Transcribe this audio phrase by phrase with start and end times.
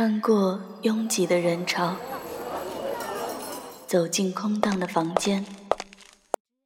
[0.00, 1.94] 穿过拥挤的人潮，
[3.86, 5.44] 走进空荡的房间，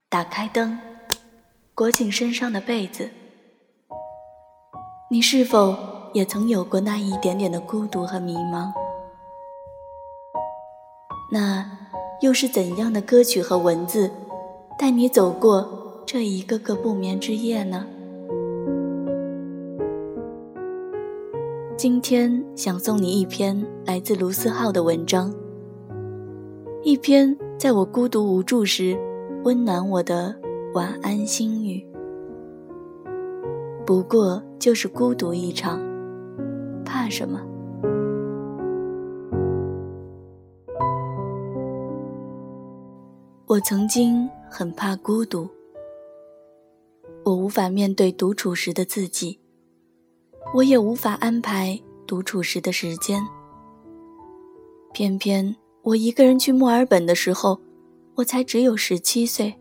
[0.09, 0.79] 打开灯，
[1.75, 3.11] 裹紧身上的被子。
[5.11, 5.77] 你是否
[6.13, 8.73] 也曾有过那一点点的孤独和迷茫？
[11.33, 11.69] 那
[12.21, 14.13] 又是怎样的歌曲和文字，
[14.79, 17.85] 带你走过这一个个不眠之夜呢？
[21.85, 25.31] 今天想送你一篇来自卢思浩的文章，
[26.83, 28.99] 一篇在我孤独无助时
[29.45, 30.35] 温暖我的
[30.73, 31.87] 晚安心语。
[33.85, 35.79] 不过就是孤独一场，
[36.87, 37.39] 怕什么？
[43.45, 45.47] 我曾经很怕孤独，
[47.25, 49.44] 我无法面对独处时的自己。
[50.55, 51.77] 我也无法安排
[52.07, 53.21] 独处时的时间。
[54.93, 57.61] 偏偏我一个人去墨尔本的时候，
[58.15, 59.53] 我才只有十七岁。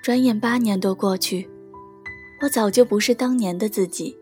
[0.00, 1.50] 转眼八年多过去，
[2.40, 4.16] 我早就不是当年的自己。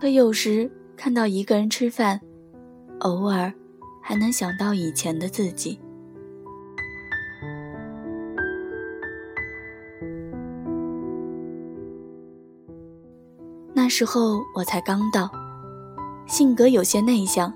[0.00, 2.20] 可有时看到一个人吃饭，
[3.00, 3.52] 偶尔
[4.00, 5.76] 还能想到以前的自己。
[13.92, 15.28] 时候我才刚到，
[16.24, 17.52] 性格有些内向，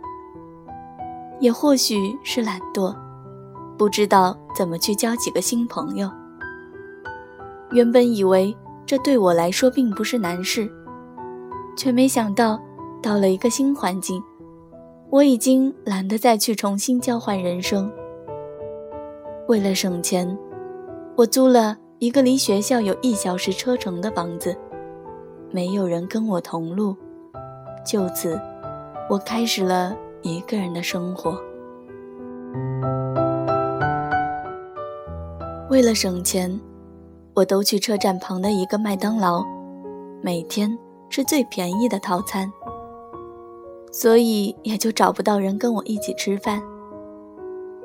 [1.41, 2.95] 也或许是懒惰，
[3.79, 6.11] 不知道怎么去交几个新朋友。
[7.71, 10.71] 原本以为这对我来说并不是难事，
[11.75, 12.61] 却没想到
[13.03, 14.23] 到了一个新环境，
[15.09, 17.91] 我已经懒得再去重新交换人生。
[19.49, 20.39] 为了省钱，
[21.17, 24.55] 我租了一个离学校有一小时车程的房子。
[25.51, 26.95] 没有人跟我同路，
[27.85, 28.39] 就此，
[29.09, 31.41] 我开始了一个人的生活。
[35.71, 36.61] 为了省钱，
[37.35, 39.45] 我都去车站旁的一个麦当劳，
[40.23, 40.77] 每天
[41.09, 42.51] 吃最便宜的套餐，
[43.91, 46.63] 所以也就找不到人跟我一起吃饭。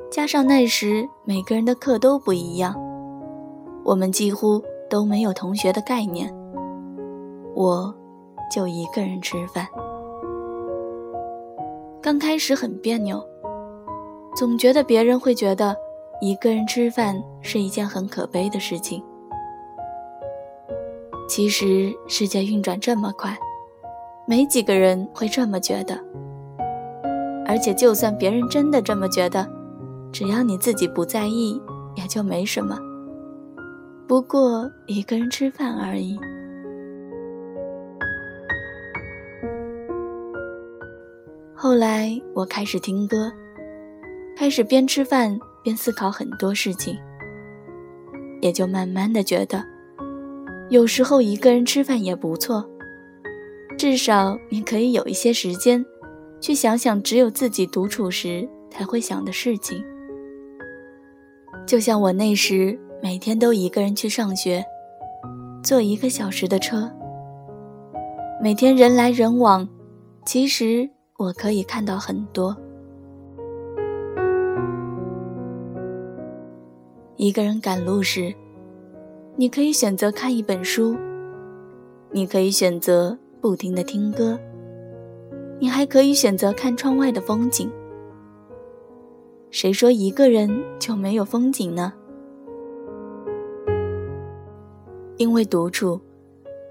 [0.09, 2.75] 加上那时每个人的课都不一样，
[3.83, 6.40] 我们几乎都没有同学的概念。
[7.55, 7.93] 我，
[8.53, 9.67] 就一个人吃饭。
[12.01, 13.23] 刚开始很别扭，
[14.35, 15.75] 总觉得别人会觉得
[16.21, 19.03] 一个人吃饭是一件很可悲的事情。
[21.29, 23.37] 其实世界运转这么快，
[24.27, 25.97] 没几个人会这么觉得。
[27.45, 29.47] 而且就算别人真的这么觉得，
[30.11, 31.61] 只要你自己不在意，
[31.95, 32.77] 也就没什么。
[34.07, 36.19] 不过一个人吃饭而已。
[41.63, 43.31] 后来我开始听歌，
[44.35, 46.97] 开始边吃饭边思考很多事情，
[48.41, 49.63] 也就慢慢的觉得，
[50.71, 52.67] 有时候一个人吃饭也不错，
[53.77, 55.85] 至少你可以有一些时间，
[56.39, 59.85] 去想想只有自己独处时才会想的事情。
[61.67, 64.65] 就像我那时每天都一个人去上学，
[65.61, 66.91] 坐一个小时的车，
[68.41, 69.69] 每天人来人往，
[70.25, 70.89] 其实。
[71.21, 72.57] 我可以看到很多。
[77.15, 78.33] 一个人赶路时，
[79.35, 80.97] 你可以选择看一本书，
[82.09, 84.39] 你可以选择不停的听歌，
[85.59, 87.71] 你还可以选择看窗外的风景。
[89.51, 90.49] 谁说一个人
[90.79, 91.93] 就没有风景呢？
[95.17, 96.01] 因为独处，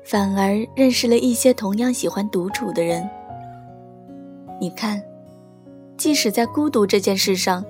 [0.02, 3.08] 反而认识了一些同样喜欢独处的人。
[4.60, 5.02] 你看，
[5.96, 7.64] 即使在孤独这件事上，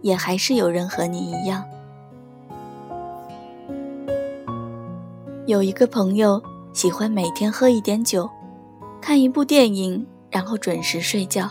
[0.00, 1.62] 也还是有人和你一样。
[5.44, 8.26] 有一个朋友喜欢每天喝一点酒，
[8.98, 11.50] 看一部电影，然后准时睡觉。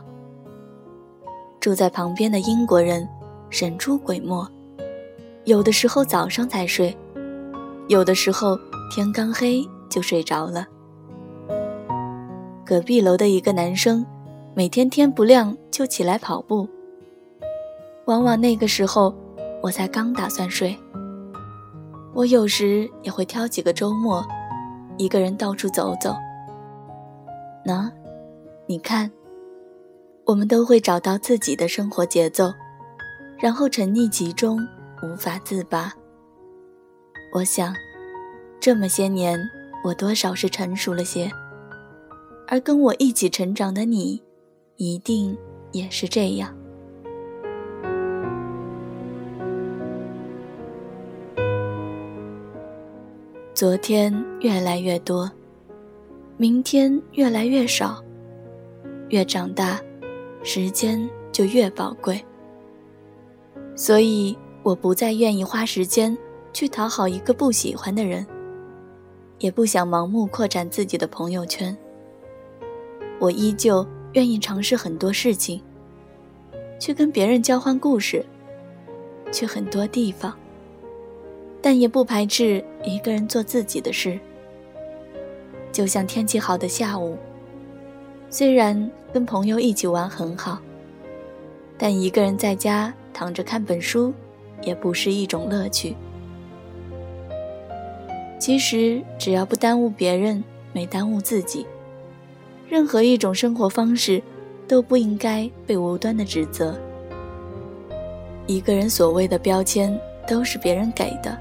[1.60, 3.08] 住在旁边的英国人
[3.52, 4.50] 神出鬼没，
[5.46, 6.98] 有的时候早上才睡，
[7.88, 8.58] 有的时候
[8.92, 10.66] 天刚黑就睡着了。
[12.66, 14.04] 隔壁楼的一个男生。
[14.54, 16.68] 每天天不亮就起来跑步，
[18.06, 19.16] 往往那个时候
[19.64, 20.78] 我才刚打算睡。
[22.14, 24.22] 我有时也会挑几个周末，
[24.98, 26.14] 一个人到处走走。
[27.66, 27.90] 喏，
[28.68, 29.10] 你看，
[30.26, 32.52] 我们都会找到自己的生活节奏，
[33.40, 34.60] 然后沉溺其中，
[35.02, 35.94] 无法自拔。
[37.34, 37.74] 我想，
[38.60, 39.40] 这么些年，
[39.86, 41.32] 我多少是成熟了些。
[42.50, 44.22] 而跟我一起成长的你，
[44.78, 45.38] 一定
[45.72, 46.56] 也是这样。
[53.54, 55.32] 昨天越来越多，
[56.38, 58.04] 明天越来越少。
[59.10, 59.80] 越长大，
[60.42, 62.24] 时间就越宝贵。
[63.76, 66.18] 所以，我不再愿意花时间
[66.54, 68.26] 去讨好一个不喜欢的人，
[69.38, 71.78] 也不想盲目扩展自己的朋友圈。
[73.20, 75.62] 我依旧愿意尝试很多事情，
[76.80, 78.26] 去跟别人交换故事，
[79.32, 80.38] 去很多地方，
[81.62, 84.20] 但也不排斥一个人做自己的事。
[85.72, 87.18] 就像天气好的下午，
[88.30, 90.60] 虽然跟朋友一起玩很好，
[91.78, 94.14] 但一个人在家躺着看本书，
[94.62, 95.96] 也不是一种乐趣。
[98.38, 100.44] 其实，只要不耽误别人，
[100.74, 101.66] 没耽误自己。
[102.72, 104.24] 任何一种生活方式
[104.66, 106.74] 都不应该被无端的指责。
[108.48, 111.38] 一个人所谓的标签都是别人给的，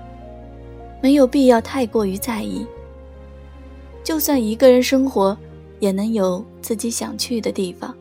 [1.00, 2.66] 没有必要太过于在意。
[4.02, 5.38] 就算一个人生活，
[5.78, 7.94] 也能有自己想去的地方。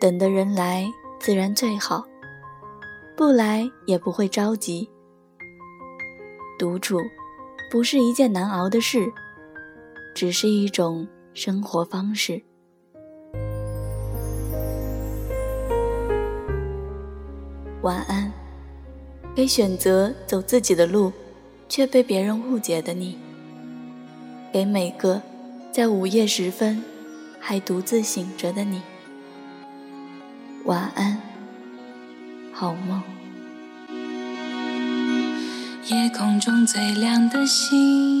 [0.00, 0.84] 等的人来
[1.20, 2.04] 自然最好，
[3.16, 4.90] 不来也不会着急。
[6.58, 6.98] 独处
[7.70, 9.08] 不是一件难熬的事，
[10.12, 11.06] 只是一种。
[11.32, 12.42] 生活方式。
[17.82, 18.30] 晚安，
[19.34, 21.12] 给选择走自己的路，
[21.68, 23.16] 却被别人误解的你；
[24.52, 25.22] 给每个
[25.72, 26.84] 在午夜时分
[27.38, 28.82] 还独自醒着的你。
[30.66, 31.18] 晚安，
[32.52, 33.02] 好梦。
[35.86, 38.20] 夜空中最亮的星，